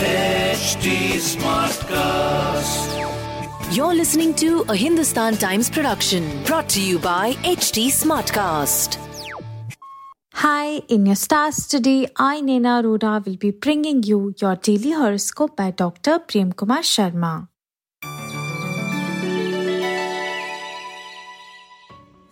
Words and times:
HT 0.00 1.20
Smartcast. 1.20 2.88
You're 3.76 3.94
listening 3.94 4.32
to 4.36 4.64
a 4.70 4.74
Hindustan 4.74 5.36
Times 5.36 5.68
production 5.68 6.42
brought 6.44 6.70
to 6.70 6.80
you 6.80 6.98
by 6.98 7.34
HT 7.44 7.88
Smartcast. 7.88 8.96
Hi, 10.32 10.78
in 10.88 11.04
your 11.04 11.16
stars 11.16 11.66
today, 11.66 12.08
I, 12.16 12.40
Nena 12.40 12.80
Arora, 12.82 13.22
will 13.26 13.36
be 13.36 13.50
bringing 13.50 14.02
you 14.02 14.34
your 14.40 14.56
daily 14.56 14.92
horoscope 14.92 15.54
by 15.54 15.70
Dr. 15.70 16.18
Prem 16.20 16.54
Kumar 16.54 16.78
Sharma. 16.78 17.48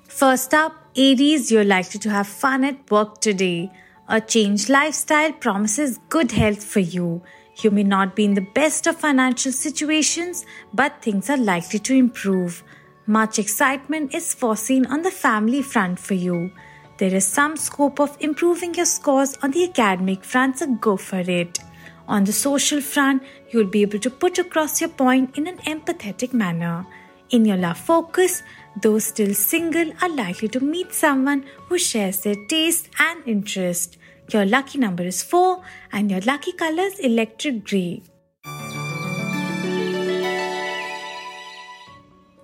First 0.08 0.54
up, 0.54 0.72
Aries, 0.96 1.52
you're 1.52 1.64
likely 1.64 2.00
to 2.00 2.08
have 2.08 2.28
fun 2.28 2.64
at 2.64 2.90
work 2.90 3.20
today. 3.20 3.70
A 4.08 4.22
changed 4.22 4.70
lifestyle 4.70 5.34
promises 5.34 5.98
good 6.08 6.32
health 6.32 6.64
for 6.64 6.80
you. 6.80 7.22
You 7.60 7.72
may 7.72 7.82
not 7.82 8.14
be 8.14 8.24
in 8.24 8.34
the 8.34 8.40
best 8.40 8.86
of 8.86 9.00
financial 9.00 9.50
situations, 9.50 10.46
but 10.72 11.02
things 11.02 11.28
are 11.28 11.36
likely 11.36 11.80
to 11.80 11.94
improve. 11.94 12.62
Much 13.06 13.38
excitement 13.38 14.14
is 14.14 14.32
foreseen 14.32 14.86
on 14.86 15.02
the 15.02 15.10
family 15.10 15.62
front 15.62 15.98
for 15.98 16.14
you. 16.14 16.52
There 16.98 17.14
is 17.14 17.26
some 17.26 17.56
scope 17.56 17.98
of 18.00 18.16
improving 18.20 18.74
your 18.74 18.86
scores 18.86 19.36
on 19.42 19.50
the 19.50 19.64
academic 19.64 20.24
front, 20.24 20.58
so 20.58 20.66
go 20.74 20.96
for 20.96 21.18
it. 21.18 21.58
On 22.06 22.24
the 22.24 22.32
social 22.32 22.80
front, 22.80 23.22
you 23.50 23.58
will 23.58 23.66
be 23.66 23.82
able 23.82 23.98
to 23.98 24.10
put 24.10 24.38
across 24.38 24.80
your 24.80 24.90
point 24.90 25.36
in 25.36 25.48
an 25.48 25.58
empathetic 25.58 26.32
manner. 26.32 26.86
In 27.30 27.44
your 27.44 27.56
love 27.56 27.78
focus, 27.78 28.42
those 28.80 29.04
still 29.04 29.34
single 29.34 29.92
are 30.00 30.08
likely 30.08 30.48
to 30.48 30.60
meet 30.60 30.94
someone 30.94 31.44
who 31.66 31.76
shares 31.76 32.20
their 32.20 32.36
taste 32.48 32.88
and 33.00 33.26
interest. 33.26 33.97
Your 34.30 34.44
lucky 34.44 34.78
number 34.78 35.04
is 35.04 35.22
4 35.22 35.62
and 35.92 36.10
your 36.10 36.20
lucky 36.20 36.52
color 36.52 36.82
is 36.82 36.98
electric 36.98 37.64
grey. 37.64 38.02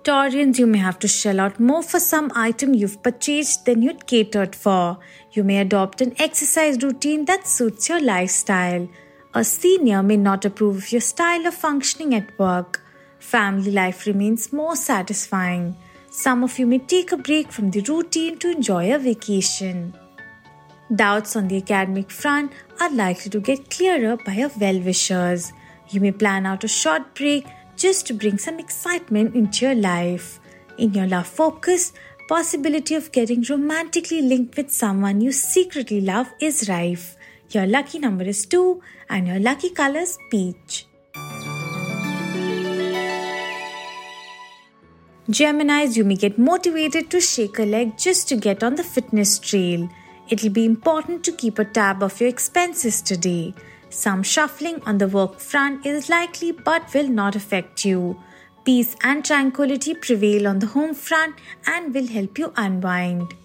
Taurians, 0.03 0.57
you 0.57 0.65
may 0.65 0.79
have 0.79 0.97
to 0.99 1.07
shell 1.07 1.39
out 1.39 1.59
more 1.59 1.83
for 1.83 1.99
some 1.99 2.31
item 2.35 2.73
you've 2.73 3.03
purchased 3.03 3.65
than 3.65 3.83
you'd 3.83 4.07
catered 4.07 4.55
for. 4.55 4.97
You 5.33 5.43
may 5.43 5.57
adopt 5.57 6.01
an 6.01 6.13
exercise 6.17 6.81
routine 6.81 7.25
that 7.25 7.47
suits 7.47 7.89
your 7.89 7.99
lifestyle. 7.99 8.87
A 9.35 9.43
senior 9.43 10.01
may 10.01 10.17
not 10.17 10.45
approve 10.45 10.77
of 10.77 10.91
your 10.91 11.01
style 11.01 11.45
of 11.45 11.53
functioning 11.53 12.15
at 12.15 12.37
work. 12.39 12.81
Family 13.19 13.71
life 13.71 14.07
remains 14.07 14.51
more 14.51 14.75
satisfying. 14.75 15.75
Some 16.09 16.43
of 16.43 16.57
you 16.57 16.65
may 16.65 16.79
take 16.79 17.11
a 17.11 17.17
break 17.17 17.51
from 17.51 17.69
the 17.69 17.81
routine 17.81 18.39
to 18.39 18.51
enjoy 18.51 18.93
a 18.93 18.97
vacation. 18.97 19.93
Doubts 20.93 21.35
on 21.35 21.47
the 21.47 21.57
academic 21.57 22.11
front 22.11 22.51
are 22.79 22.91
likely 22.91 23.31
to 23.31 23.39
get 23.39 23.71
clearer 23.71 24.17
by 24.17 24.33
your 24.33 24.51
well 24.59 24.79
wishers. 24.79 25.51
You 25.89 25.99
may 25.99 26.11
plan 26.11 26.45
out 26.45 26.63
a 26.63 26.67
short 26.67 27.15
break 27.15 27.47
just 27.75 28.05
to 28.07 28.13
bring 28.13 28.37
some 28.37 28.59
excitement 28.59 29.35
into 29.35 29.65
your 29.65 29.75
life. 29.75 30.39
In 30.77 30.93
your 30.93 31.07
love 31.07 31.25
focus, 31.25 31.91
possibility 32.27 32.93
of 32.93 33.11
getting 33.11 33.43
romantically 33.49 34.21
linked 34.21 34.57
with 34.57 34.71
someone 34.71 35.21
you 35.21 35.31
secretly 35.31 36.01
love 36.01 36.31
is 36.39 36.69
rife. 36.69 37.15
Your 37.49 37.65
lucky 37.65 37.97
number 37.97 38.23
is 38.23 38.45
2 38.45 38.81
and 39.09 39.27
your 39.27 39.39
lucky 39.39 39.71
color 39.71 40.01
is 40.01 40.19
peach. 40.29 40.85
Geminis, 45.29 45.97
you 45.97 46.03
may 46.03 46.15
get 46.15 46.37
motivated 46.37 47.09
to 47.09 47.19
shake 47.19 47.57
a 47.57 47.65
leg 47.65 47.97
just 47.97 48.29
to 48.29 48.35
get 48.35 48.63
on 48.63 48.75
the 48.75 48.83
fitness 48.83 49.39
trail. 49.39 49.89
It'll 50.27 50.49
be 50.49 50.65
important 50.65 51.23
to 51.25 51.31
keep 51.31 51.59
a 51.59 51.65
tab 51.65 52.01
of 52.01 52.19
your 52.19 52.29
expenses 52.29 53.01
today. 53.01 53.53
Some 53.89 54.23
shuffling 54.23 54.81
on 54.85 54.97
the 54.97 55.07
work 55.07 55.39
front 55.39 55.85
is 55.85 56.09
likely 56.09 56.51
but 56.51 56.93
will 56.93 57.07
not 57.07 57.35
affect 57.35 57.85
you. 57.85 58.19
Peace 58.65 58.95
and 59.03 59.23
tranquility 59.23 59.93
prevail 59.93 60.47
on 60.47 60.57
the 60.59 60.65
home 60.65 60.95
front 60.95 61.35
and 61.67 61.93
will 61.93 62.07
help 62.07 62.39
you 62.39 62.51
unwind. 62.57 63.35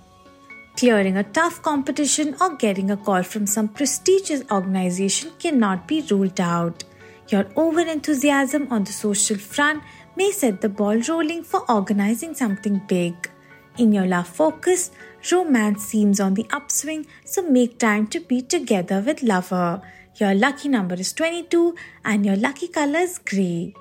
Clearing 0.79 1.19
a 1.19 1.25
tough 1.25 1.61
competition 1.61 2.35
or 2.41 2.57
getting 2.57 2.91
a 2.91 2.97
call 2.97 3.23
from 3.23 3.47
some 3.47 3.69
prestigious 3.69 4.43
organization 4.51 5.31
cannot 5.39 5.87
be 5.87 6.01
ruled 6.11 6.41
out. 6.41 6.85
Your 7.29 7.47
over 7.55 7.81
enthusiasm 7.81 8.67
on 8.71 8.85
the 8.85 8.93
social 8.93 9.37
front 9.37 9.83
may 10.17 10.33
set 10.33 10.63
the 10.63 10.71
ball 10.71 10.99
rolling 11.09 11.45
for 11.45 11.71
organizing 11.71 12.35
something 12.35 12.81
big. 12.89 13.31
In 13.79 13.93
your 13.93 14.07
love 14.07 14.29
focus, 14.29 14.91
romance 15.31 15.85
seems 15.85 16.21
on 16.21 16.35
the 16.35 16.47
upswing, 16.51 17.07
so 17.25 17.43
make 17.43 17.79
time 17.79 18.07
to 18.09 18.21
be 18.21 18.43
together 18.43 19.01
with 19.01 19.23
lover. 19.23 19.81
Your 20.17 20.35
lucky 20.35 20.69
number 20.69 20.97
is 20.97 21.13
22 21.13 21.75
and 22.05 22.27
your 22.27 22.37
lucky 22.37 22.69
color 22.69 22.99
is 22.99 23.19
grey. 23.19 23.75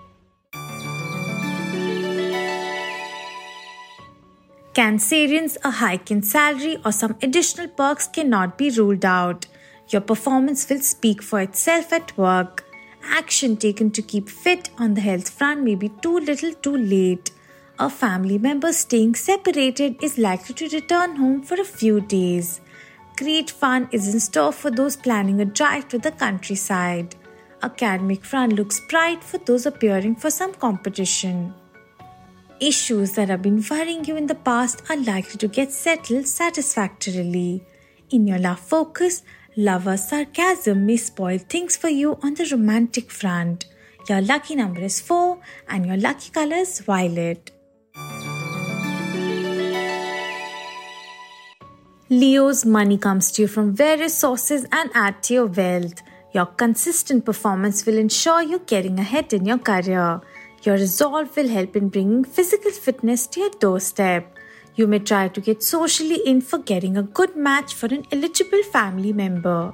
Cancerians, 4.74 5.58
a 5.66 5.72
hike 5.72 6.12
in 6.12 6.22
salary 6.24 6.78
or 6.86 6.92
some 6.92 7.18
additional 7.22 7.68
perks 7.68 8.08
cannot 8.08 8.58
be 8.58 8.70
ruled 8.70 9.04
out. 9.04 9.48
Your 9.90 10.02
performance 10.02 10.70
will 10.70 10.80
speak 10.80 11.22
for 11.22 11.42
itself 11.42 11.92
at 11.92 12.16
work. 12.18 12.64
Action 13.04 13.58
taken 13.58 13.92
to 13.92 14.02
keep 14.02 14.30
fit 14.30 14.70
on 14.78 14.94
the 14.94 15.02
health 15.02 15.30
front 15.30 15.64
may 15.64 15.76
be 15.76 15.90
too 15.90 16.20
little 16.20 16.54
too 16.54 16.78
late. 16.78 17.32
A 17.82 17.90
family 17.90 18.38
member 18.38 18.74
staying 18.74 19.16
separated 19.16 20.04
is 20.04 20.18
likely 20.18 20.54
to 20.56 20.76
return 20.76 21.16
home 21.16 21.42
for 21.42 21.56
a 21.62 21.64
few 21.64 22.02
days. 22.02 22.60
Great 23.16 23.50
fun 23.50 23.88
is 23.94 24.14
in 24.14 24.20
store 24.20 24.52
for 24.52 24.70
those 24.70 24.98
planning 24.98 25.40
a 25.40 25.46
drive 25.46 25.88
to 25.88 25.98
the 25.98 26.12
countryside. 26.12 27.16
Academic 27.64 28.26
front 28.26 28.52
looks 28.52 28.82
bright 28.90 29.24
for 29.24 29.38
those 29.38 29.66
appearing 29.66 30.18
for 30.18 30.30
some 30.30 30.54
competition. 30.54 31.54
Issues 32.60 33.14
that 33.14 33.30
have 33.30 33.42
been 33.42 33.64
worrying 33.70 34.04
you 34.04 34.18
in 34.18 34.28
the 34.28 34.36
past 34.36 34.82
are 34.90 34.98
likely 34.98 35.38
to 35.38 35.48
get 35.48 35.72
settled 35.72 36.28
satisfactorily. 36.28 37.64
In 38.10 38.28
your 38.28 38.40
love 38.40 38.60
focus, 38.60 39.24
lover 39.56 39.96
sarcasm 39.96 40.86
may 40.86 40.98
spoil 40.98 41.38
things 41.38 41.78
for 41.78 41.88
you 41.88 42.20
on 42.22 42.34
the 42.34 42.50
romantic 42.52 43.10
front. 43.10 43.68
Your 44.10 44.20
lucky 44.20 44.56
number 44.56 44.82
is 44.82 45.00
4 45.00 45.40
and 45.70 45.86
your 45.86 45.96
lucky 45.96 46.30
color 46.32 46.58
is 46.58 46.82
violet. 46.82 47.52
Leo's 52.12 52.66
money 52.66 52.98
comes 52.98 53.32
to 53.32 53.44
you 53.44 53.48
from 53.48 53.76
various 53.76 54.16
sources 54.16 54.66
and 54.72 54.90
add 54.96 55.22
to 55.22 55.36
your 55.36 55.46
wealth. 55.46 56.02
Your 56.34 56.48
consistent 56.48 57.24
performance 57.24 57.86
will 57.86 58.00
ensure 58.00 58.42
you're 58.42 58.66
getting 58.66 58.98
ahead 58.98 59.32
in 59.32 59.46
your 59.46 59.60
career. 59.60 60.20
Your 60.64 60.74
resolve 60.74 61.38
will 61.38 61.48
help 61.48 61.76
in 61.76 61.90
bringing 61.90 62.24
physical 62.24 62.72
fitness 62.72 63.28
to 63.28 63.42
your 63.42 63.52
doorstep. 63.52 64.36
You 64.74 64.88
may 64.88 64.98
try 64.98 65.28
to 65.28 65.40
get 65.40 65.62
socially 65.62 66.20
in 66.26 66.42
for 66.42 66.58
getting 66.58 66.98
a 66.98 67.04
good 67.04 67.36
match 67.36 67.76
for 67.76 67.86
an 67.94 68.08
eligible 68.12 68.64
family 68.64 69.14
member. 69.14 69.72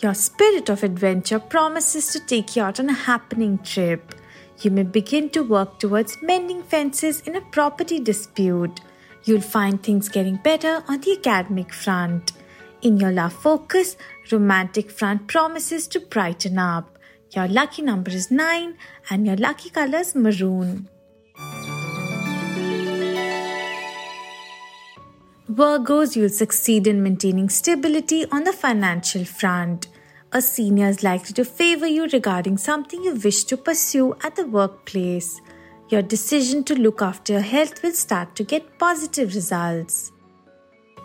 Your 0.00 0.14
spirit 0.14 0.68
of 0.68 0.84
adventure 0.84 1.40
promises 1.40 2.06
to 2.12 2.20
take 2.20 2.54
you 2.54 2.62
out 2.62 2.78
on 2.78 2.90
a 2.90 3.04
happening 3.10 3.58
trip. 3.58 4.14
You 4.60 4.70
may 4.70 4.84
begin 4.84 5.30
to 5.30 5.42
work 5.42 5.80
towards 5.80 6.22
mending 6.22 6.62
fences 6.62 7.22
in 7.22 7.34
a 7.34 7.40
property 7.40 7.98
dispute. 7.98 8.80
You'll 9.24 9.40
find 9.40 9.82
things 9.82 10.08
getting 10.08 10.36
better 10.36 10.82
on 10.88 11.00
the 11.00 11.12
academic 11.12 11.72
front. 11.72 12.32
In 12.82 12.96
your 12.96 13.12
love 13.12 13.32
focus, 13.32 13.96
romantic 14.32 14.90
front 14.90 15.28
promises 15.28 15.86
to 15.88 16.00
brighten 16.00 16.58
up. 16.58 16.98
Your 17.30 17.46
lucky 17.46 17.82
number 17.82 18.10
is 18.10 18.30
9 18.30 18.76
and 19.10 19.26
your 19.26 19.36
lucky 19.36 19.70
color 19.70 19.98
is 19.98 20.14
maroon. 20.14 20.88
Virgos, 25.48 26.16
you'll 26.16 26.28
succeed 26.28 26.86
in 26.86 27.02
maintaining 27.02 27.48
stability 27.48 28.24
on 28.32 28.44
the 28.44 28.52
financial 28.52 29.24
front. 29.24 29.86
A 30.32 30.40
senior 30.40 30.88
is 30.88 31.02
likely 31.02 31.34
to 31.34 31.44
favor 31.44 31.86
you 31.86 32.06
regarding 32.06 32.56
something 32.56 33.04
you 33.04 33.14
wish 33.14 33.44
to 33.44 33.56
pursue 33.56 34.16
at 34.24 34.34
the 34.34 34.46
workplace. 34.46 35.40
Your 35.92 36.00
decision 36.00 36.64
to 36.64 36.74
look 36.74 37.02
after 37.02 37.34
your 37.34 37.42
health 37.42 37.82
will 37.82 37.92
start 37.92 38.34
to 38.36 38.44
get 38.44 38.78
positive 38.78 39.34
results. 39.34 40.10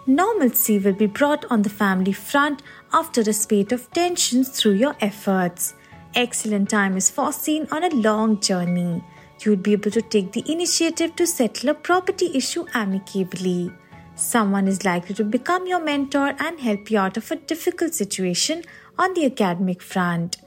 Normalcy 0.05 0.79
will 0.79 0.93
be 0.93 1.07
brought 1.07 1.43
on 1.49 1.61
the 1.61 1.69
family 1.69 2.13
front 2.13 2.61
after 2.93 3.19
a 3.19 3.33
spate 3.33 3.73
of 3.73 3.91
tensions 3.91 4.47
through 4.47 4.75
your 4.75 4.95
efforts. 5.01 5.73
Excellent 6.15 6.69
time 6.69 6.95
is 6.95 7.09
foreseen 7.09 7.67
on 7.69 7.83
a 7.83 7.95
long 7.95 8.39
journey. 8.39 9.03
You 9.41 9.51
will 9.51 9.57
be 9.57 9.73
able 9.73 9.91
to 9.91 10.01
take 10.01 10.31
the 10.31 10.49
initiative 10.49 11.17
to 11.17 11.27
settle 11.27 11.71
a 11.71 11.73
property 11.73 12.31
issue 12.33 12.65
amicably. 12.73 13.69
Someone 14.15 14.69
is 14.69 14.85
likely 14.85 15.15
to 15.15 15.25
become 15.25 15.67
your 15.67 15.83
mentor 15.83 16.33
and 16.39 16.61
help 16.61 16.89
you 16.89 16.97
out 16.97 17.17
of 17.17 17.29
a 17.29 17.35
difficult 17.35 17.93
situation 17.93 18.63
on 18.97 19.13
the 19.15 19.25
academic 19.25 19.81
front. 19.81 20.37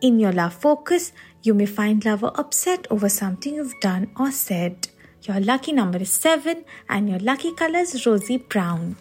In 0.00 0.18
your 0.18 0.32
love 0.32 0.54
focus, 0.54 1.12
you 1.42 1.54
may 1.54 1.66
find 1.66 2.04
lover 2.04 2.30
upset 2.36 2.86
over 2.90 3.08
something 3.08 3.54
you've 3.54 3.80
done 3.80 4.10
or 4.16 4.30
said. 4.30 4.88
Your 5.22 5.40
lucky 5.40 5.72
number 5.72 5.98
is 5.98 6.12
7 6.12 6.64
and 6.88 7.08
your 7.08 7.18
lucky 7.18 7.52
color 7.54 7.80
is 7.80 8.06
rosy 8.06 8.38
brown. 8.38 8.96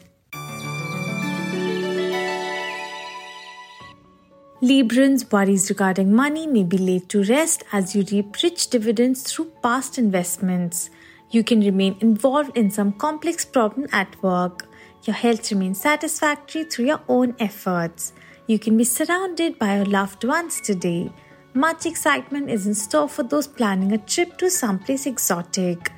Librans' 4.62 5.32
worries 5.32 5.70
regarding 5.70 6.14
money 6.14 6.46
may 6.46 6.64
be 6.64 6.78
laid 6.78 7.10
to 7.10 7.24
rest 7.24 7.64
as 7.72 7.96
you 7.96 8.06
reap 8.12 8.36
rich 8.44 8.70
dividends 8.70 9.24
through 9.24 9.52
past 9.64 9.98
investments. 9.98 10.92
You 11.32 11.44
can 11.44 11.62
remain 11.62 11.96
involved 12.00 12.56
in 12.56 12.70
some 12.70 12.94
complex 12.94 13.44
problem 13.44 13.88
at 13.92 14.22
work. 14.22 14.68
Your 15.06 15.16
health 15.16 15.52
remains 15.52 15.82
satisfactory 15.82 16.66
through 16.66 16.86
your 16.86 17.02
own 17.08 17.36
efforts. 17.40 18.14
You 18.46 18.60
can 18.60 18.78
be 18.78 18.84
surrounded 18.84 19.58
by 19.58 19.78
your 19.78 19.86
loved 19.86 20.24
ones 20.24 20.62
today. 20.62 21.12
Much 21.54 21.86
excitement 21.86 22.50
is 22.50 22.66
in 22.66 22.74
store 22.74 23.10
for 23.10 23.24
those 23.24 23.46
planning 23.46 23.92
a 23.92 23.98
trip 23.98 24.38
to 24.38 24.50
someplace 24.50 25.06
exotic. 25.06 25.92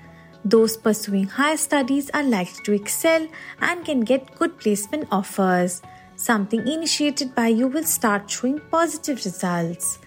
Those 0.43 0.75
pursuing 0.75 1.27
higher 1.27 1.57
studies 1.57 2.09
are 2.11 2.23
likely 2.23 2.63
to 2.63 2.71
excel 2.73 3.27
and 3.61 3.85
can 3.85 4.01
get 4.01 4.33
good 4.39 4.57
placement 4.57 5.07
offers. 5.11 5.83
Something 6.15 6.67
initiated 6.67 7.35
by 7.35 7.49
you 7.49 7.67
will 7.67 7.83
start 7.83 8.31
showing 8.31 8.61
positive 8.71 9.23
results. 9.23 9.99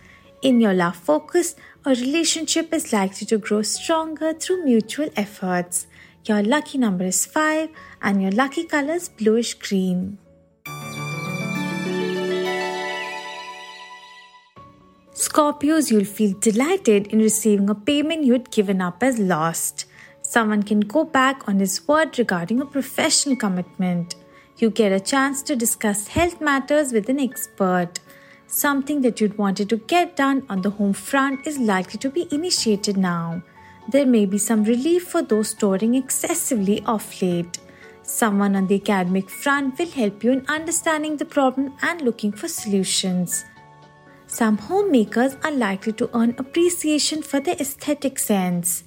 In 0.42 0.60
your 0.60 0.74
love 0.74 0.96
focus, 0.96 1.54
a 1.84 1.90
relationship 1.90 2.74
is 2.74 2.92
likely 2.92 3.26
to 3.28 3.38
grow 3.38 3.62
stronger 3.62 4.32
through 4.34 4.64
mutual 4.64 5.10
efforts. 5.14 5.86
Your 6.24 6.42
lucky 6.42 6.76
number 6.76 7.04
is 7.04 7.24
5 7.24 7.70
and 8.02 8.20
your 8.20 8.32
lucky 8.32 8.64
color 8.64 8.94
is 8.94 9.08
bluish 9.08 9.54
green. 9.54 10.18
Scorpios, 15.16 15.90
you'll 15.90 16.04
feel 16.04 16.34
delighted 16.40 17.06
in 17.06 17.20
receiving 17.20 17.70
a 17.70 17.74
payment 17.74 18.24
you'd 18.24 18.50
given 18.50 18.82
up 18.82 19.02
as 19.02 19.18
lost. 19.18 19.86
Someone 20.20 20.62
can 20.62 20.80
go 20.80 21.04
back 21.04 21.48
on 21.48 21.58
his 21.58 21.88
word 21.88 22.18
regarding 22.18 22.60
a 22.60 22.66
professional 22.66 23.34
commitment. 23.34 24.14
You 24.58 24.68
get 24.68 24.92
a 24.92 25.00
chance 25.00 25.40
to 25.44 25.56
discuss 25.56 26.08
health 26.08 26.42
matters 26.42 26.92
with 26.92 27.08
an 27.08 27.18
expert. 27.18 27.98
Something 28.46 29.00
that 29.00 29.18
you'd 29.18 29.38
wanted 29.38 29.70
to 29.70 29.78
get 29.78 30.16
done 30.16 30.44
on 30.50 30.60
the 30.60 30.68
home 30.68 30.92
front 30.92 31.46
is 31.46 31.58
likely 31.58 31.98
to 32.00 32.10
be 32.10 32.28
initiated 32.30 32.98
now. 32.98 33.42
There 33.88 34.04
may 34.04 34.26
be 34.26 34.36
some 34.36 34.64
relief 34.64 35.08
for 35.08 35.22
those 35.22 35.48
storing 35.48 35.94
excessively 35.94 36.82
off 36.84 37.22
late. 37.22 37.58
Someone 38.02 38.54
on 38.54 38.66
the 38.66 38.82
academic 38.82 39.30
front 39.30 39.78
will 39.78 39.90
help 39.92 40.22
you 40.22 40.32
in 40.32 40.46
understanding 40.46 41.16
the 41.16 41.24
problem 41.24 41.72
and 41.80 42.02
looking 42.02 42.32
for 42.32 42.48
solutions. 42.48 43.46
Some 44.36 44.58
homemakers 44.58 45.34
are 45.44 45.50
likely 45.50 45.94
to 45.94 46.10
earn 46.14 46.34
appreciation 46.36 47.22
for 47.22 47.40
their 47.40 47.56
aesthetic 47.58 48.18
sense. 48.18 48.84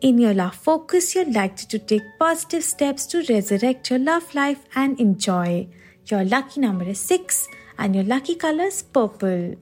In 0.00 0.16
your 0.16 0.32
love 0.32 0.54
focus, 0.54 1.16
you're 1.16 1.28
likely 1.28 1.66
to 1.70 1.78
take 1.80 2.02
positive 2.20 2.62
steps 2.62 3.06
to 3.06 3.24
resurrect 3.28 3.90
your 3.90 3.98
love 3.98 4.32
life 4.32 4.60
and 4.76 5.00
enjoy. 5.00 5.66
Your 6.06 6.22
lucky 6.24 6.60
number 6.60 6.84
is 6.84 7.00
6 7.00 7.48
and 7.78 7.96
your 7.96 8.04
lucky 8.04 8.36
color 8.36 8.66
is 8.66 8.80
purple. 8.84 9.56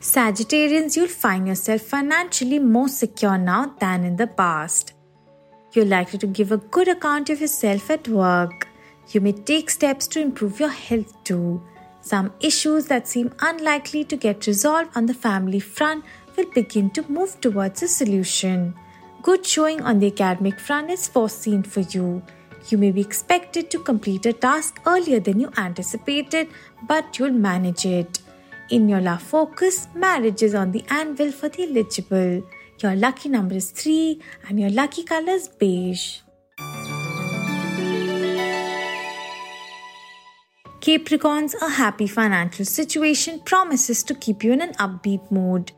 Sagittarians, 0.00 0.96
you'll 0.96 1.06
find 1.06 1.46
yourself 1.46 1.82
financially 1.82 2.58
more 2.58 2.88
secure 2.88 3.38
now 3.38 3.72
than 3.78 4.02
in 4.02 4.16
the 4.16 4.26
past. 4.26 4.94
You're 5.74 5.84
likely 5.84 6.18
to 6.18 6.26
give 6.26 6.50
a 6.50 6.56
good 6.56 6.88
account 6.88 7.30
of 7.30 7.40
yourself 7.40 7.88
at 7.88 8.08
work. 8.08 8.71
You 9.10 9.20
may 9.20 9.32
take 9.32 9.70
steps 9.70 10.06
to 10.08 10.20
improve 10.20 10.60
your 10.60 10.70
health 10.70 11.12
too. 11.24 11.62
Some 12.00 12.32
issues 12.40 12.86
that 12.86 13.06
seem 13.06 13.32
unlikely 13.40 14.04
to 14.04 14.16
get 14.16 14.46
resolved 14.46 14.96
on 14.96 15.06
the 15.06 15.14
family 15.14 15.60
front 15.60 16.04
will 16.36 16.50
begin 16.54 16.90
to 16.90 17.08
move 17.10 17.40
towards 17.40 17.82
a 17.82 17.88
solution. 17.88 18.74
Good 19.22 19.46
showing 19.46 19.82
on 19.82 20.00
the 20.00 20.08
academic 20.08 20.58
front 20.58 20.90
is 20.90 21.06
foreseen 21.06 21.62
for 21.62 21.80
you. 21.80 22.22
You 22.68 22.78
may 22.78 22.90
be 22.90 23.00
expected 23.00 23.70
to 23.70 23.78
complete 23.78 24.26
a 24.26 24.32
task 24.32 24.80
earlier 24.86 25.20
than 25.20 25.40
you 25.40 25.50
anticipated, 25.56 26.48
but 26.88 27.18
you'll 27.18 27.30
manage 27.30 27.84
it. 27.84 28.20
In 28.70 28.88
your 28.88 29.00
love 29.00 29.22
focus, 29.22 29.88
marriage 29.94 30.42
is 30.42 30.54
on 30.54 30.72
the 30.72 30.84
anvil 30.88 31.30
for 31.30 31.48
the 31.48 31.64
eligible. 31.64 32.42
Your 32.80 32.96
lucky 32.96 33.28
number 33.28 33.54
is 33.54 33.70
3 33.70 34.20
and 34.48 34.58
your 34.58 34.70
lucky 34.70 35.04
color 35.04 35.32
is 35.32 35.48
beige. 35.48 36.20
Capricorns, 40.82 41.54
a 41.62 41.68
happy 41.68 42.08
financial 42.08 42.64
situation 42.64 43.38
promises 43.44 44.02
to 44.02 44.16
keep 44.16 44.42
you 44.42 44.52
in 44.52 44.60
an 44.60 44.72
upbeat 44.80 45.30
mood. 45.30 45.70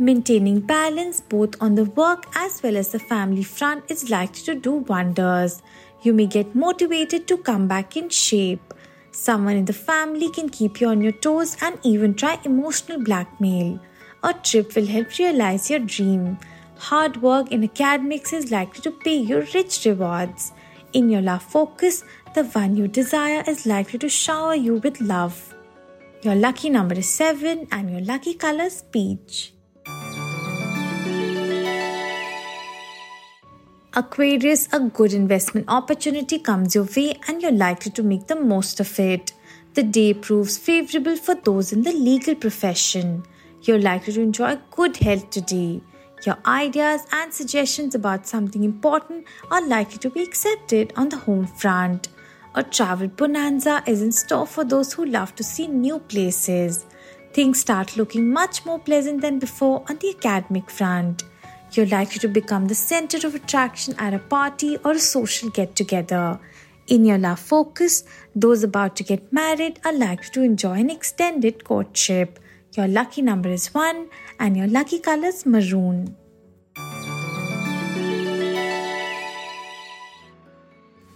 Maintaining 0.00 0.58
balance 0.58 1.20
both 1.20 1.54
on 1.62 1.76
the 1.76 1.84
work 1.84 2.24
as 2.34 2.60
well 2.60 2.76
as 2.76 2.88
the 2.88 2.98
family 2.98 3.44
front 3.44 3.88
is 3.88 4.10
likely 4.10 4.42
to 4.42 4.56
do 4.56 4.72
wonders. 4.72 5.62
You 6.02 6.12
may 6.12 6.26
get 6.26 6.56
motivated 6.56 7.28
to 7.28 7.36
come 7.36 7.68
back 7.68 7.96
in 7.96 8.08
shape. 8.08 8.74
Someone 9.12 9.58
in 9.58 9.64
the 9.64 9.72
family 9.72 10.28
can 10.28 10.48
keep 10.48 10.80
you 10.80 10.88
on 10.88 11.02
your 11.02 11.12
toes 11.12 11.56
and 11.62 11.78
even 11.84 12.12
try 12.12 12.40
emotional 12.44 12.98
blackmail. 12.98 13.78
A 14.24 14.34
trip 14.34 14.74
will 14.74 14.86
help 14.86 15.16
realize 15.20 15.70
your 15.70 15.78
dream. 15.78 16.36
Hard 16.78 17.22
work 17.22 17.52
in 17.52 17.62
academics 17.62 18.32
is 18.32 18.50
likely 18.50 18.80
to 18.80 18.90
pay 18.90 19.14
you 19.14 19.46
rich 19.54 19.84
rewards. 19.84 20.50
In 20.92 21.08
your 21.08 21.22
love 21.22 21.42
focus, 21.42 22.04
the 22.34 22.44
one 22.44 22.76
you 22.76 22.86
desire 22.86 23.42
is 23.46 23.64
likely 23.64 23.98
to 24.00 24.10
shower 24.10 24.54
you 24.54 24.74
with 24.74 25.00
love. 25.00 25.54
Your 26.22 26.34
lucky 26.34 26.68
number 26.68 26.94
is 26.94 27.08
7 27.08 27.66
and 27.72 27.90
your 27.90 28.02
lucky 28.02 28.34
color 28.34 28.64
is 28.64 28.82
peach. 28.82 29.54
Aquarius, 33.94 34.68
a 34.72 34.80
good 34.80 35.14
investment 35.14 35.66
opportunity 35.68 36.38
comes 36.38 36.74
your 36.74 36.84
way 36.96 37.18
and 37.26 37.40
you're 37.40 37.52
likely 37.52 37.90
to 37.92 38.02
make 38.02 38.26
the 38.26 38.36
most 38.36 38.78
of 38.78 39.00
it. 39.00 39.32
The 39.72 39.82
day 39.82 40.12
proves 40.12 40.58
favorable 40.58 41.16
for 41.16 41.34
those 41.34 41.72
in 41.72 41.82
the 41.82 41.92
legal 41.92 42.34
profession. 42.34 43.24
You're 43.62 43.78
likely 43.78 44.12
to 44.12 44.20
enjoy 44.20 44.58
good 44.70 44.98
health 44.98 45.30
today. 45.30 45.80
Your 46.24 46.38
ideas 46.46 47.04
and 47.10 47.34
suggestions 47.34 47.96
about 47.96 48.28
something 48.28 48.62
important 48.62 49.26
are 49.50 49.66
likely 49.66 49.98
to 49.98 50.10
be 50.10 50.22
accepted 50.22 50.92
on 50.96 51.08
the 51.08 51.16
home 51.16 51.46
front. 51.46 52.08
A 52.54 52.62
travel 52.62 53.08
bonanza 53.08 53.82
is 53.88 54.02
in 54.02 54.12
store 54.12 54.46
for 54.46 54.64
those 54.64 54.92
who 54.92 55.04
love 55.04 55.34
to 55.34 55.42
see 55.42 55.66
new 55.66 55.98
places. 55.98 56.86
Things 57.32 57.60
start 57.60 57.96
looking 57.96 58.30
much 58.30 58.64
more 58.64 58.78
pleasant 58.78 59.20
than 59.20 59.40
before 59.40 59.82
on 59.88 59.98
the 59.98 60.14
academic 60.16 60.70
front. 60.70 61.24
You're 61.72 61.86
likely 61.86 62.18
to 62.20 62.28
become 62.28 62.66
the 62.66 62.74
center 62.74 63.26
of 63.26 63.34
attraction 63.34 63.94
at 63.98 64.14
a 64.14 64.18
party 64.18 64.76
or 64.84 64.92
a 64.92 64.98
social 65.00 65.48
get 65.48 65.74
together. 65.74 66.38
In 66.86 67.04
your 67.04 67.18
love 67.18 67.40
focus, 67.40 68.04
those 68.36 68.62
about 68.62 68.94
to 68.96 69.02
get 69.02 69.32
married 69.32 69.80
are 69.84 69.92
likely 69.92 70.28
to 70.34 70.42
enjoy 70.42 70.74
an 70.74 70.90
extended 70.90 71.64
courtship. 71.64 72.38
Your 72.74 72.88
lucky 72.88 73.22
number 73.22 73.48
is 73.48 73.72
1 73.74 74.08
and 74.42 74.56
your 74.56 74.66
lucky 74.66 74.98
colors 74.98 75.46
maroon. 75.46 76.16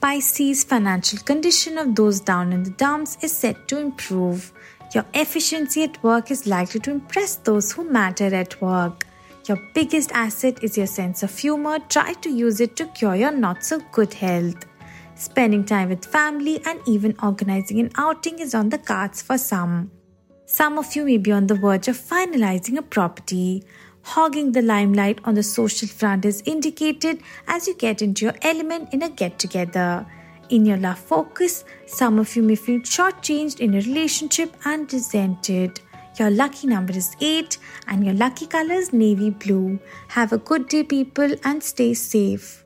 Pisces' 0.01 0.63
financial 0.63 1.19
condition 1.19 1.77
of 1.77 1.97
those 1.97 2.21
down 2.21 2.53
in 2.53 2.63
the 2.63 2.71
dumps 2.71 3.19
is 3.23 3.33
set 3.33 3.67
to 3.67 3.81
improve. 3.81 4.53
Your 4.95 5.05
efficiency 5.13 5.83
at 5.83 6.01
work 6.05 6.31
is 6.31 6.47
likely 6.47 6.79
to 6.81 6.93
impress 6.93 7.35
those 7.37 7.73
who 7.73 7.83
matter 7.91 8.33
at 8.33 8.61
work. 8.63 9.05
Your 9.49 9.59
biggest 9.75 10.13
asset 10.13 10.63
is 10.63 10.79
your 10.79 10.87
sense 10.87 11.25
of 11.25 11.37
humor. 11.37 11.81
Try 11.89 12.13
to 12.13 12.31
use 12.31 12.61
it 12.61 12.77
to 12.77 12.87
cure 12.87 13.17
your 13.17 13.33
not 13.33 13.65
so 13.65 13.81
good 13.91 14.15
health. 14.15 14.67
Spending 15.17 15.65
time 15.65 15.89
with 15.89 16.05
family 16.05 16.61
and 16.65 16.79
even 16.87 17.17
organizing 17.21 17.81
an 17.81 17.91
outing 17.97 18.39
is 18.39 18.55
on 18.55 18.69
the 18.69 18.79
cards 18.79 19.21
for 19.21 19.37
some. 19.37 19.91
Some 20.49 20.79
of 20.79 20.95
you 20.95 21.05
may 21.05 21.19
be 21.19 21.33
on 21.33 21.49
the 21.49 21.57
verge 21.57 21.89
of 21.89 21.99
finalizing 21.99 22.79
a 22.79 22.83
property. 22.83 23.65
Hogging 24.03 24.53
the 24.53 24.63
limelight 24.63 25.19
on 25.25 25.35
the 25.35 25.43
social 25.43 25.89
front 25.89 26.25
is 26.25 26.41
indicated 26.47 27.21
as 27.49 27.67
you 27.67 27.75
get 27.75 28.01
into 28.01 28.27
your 28.27 28.35
element 28.43 28.95
in 28.95 29.03
a 29.03 29.09
get 29.09 29.41
together. 29.41 30.07
In 30.49 30.65
your 30.65 30.77
love 30.77 31.01
focus, 31.01 31.65
some 31.87 32.21
of 32.21 32.37
you 32.37 32.45
may 32.45 32.55
feel 32.55 32.79
shortchanged 32.79 33.59
in 33.59 33.75
a 33.75 33.81
relationship 33.81 34.57
and 34.65 34.91
resented. 34.93 35.81
Your 36.17 36.31
lucky 36.31 36.69
number 36.69 36.93
is 36.93 37.17
8 37.21 37.59
and 37.89 38.05
your 38.05 38.15
lucky 38.15 38.47
color 38.47 38.75
is 38.75 38.93
navy 38.93 39.31
blue. 39.31 39.81
Have 40.07 40.33
a 40.33 40.39
good 40.39 40.69
day, 40.69 40.85
people, 40.85 41.35
and 41.43 41.61
stay 41.61 41.93
safe. 41.93 42.66